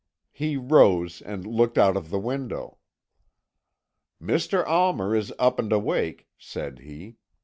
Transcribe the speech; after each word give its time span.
He 0.31 0.57
rose, 0.57 1.21
and 1.21 1.45
looked 1.45 1.77
out 1.77 1.95
of 1.95 2.09
the 2.09 2.17
window. 2.17 2.79
"'Mr. 4.19 4.65
Almer 4.65 5.15
is 5.15 5.31
up 5.37 5.59
and 5.59 5.71
awake,' 5.71 6.27
said 6.39 6.79
he. 6.79 7.17